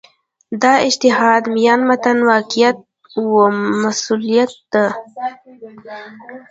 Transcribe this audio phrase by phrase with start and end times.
[0.61, 2.77] دا اجتهاد میان متن واقعیت
[3.29, 3.29] و
[3.83, 4.85] مصلحت ده.